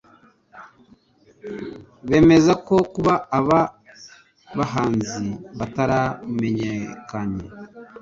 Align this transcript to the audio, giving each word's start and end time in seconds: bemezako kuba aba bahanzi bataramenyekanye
bemezako 2.09 2.75
kuba 2.93 3.13
aba 3.37 3.59
bahanzi 4.57 5.19
bataramenyekanye 5.57 7.43